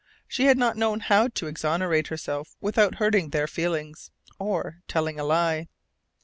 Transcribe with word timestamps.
She 0.27 0.45
had 0.45 0.57
not 0.57 0.77
known 0.77 0.99
how 1.01 1.27
to 1.27 1.45
exonerate 1.45 2.07
herself 2.07 2.55
without 2.59 2.95
hurting 2.95 3.29
their 3.29 3.45
feelings, 3.45 4.09
or 4.39 4.81
telling 4.87 5.19
a 5.19 5.23
lie. 5.23 5.67